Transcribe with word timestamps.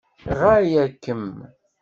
Ɣaya-kem! 0.39 1.27